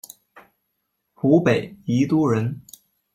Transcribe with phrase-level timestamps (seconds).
[1.13, 2.59] 湖北宜都人。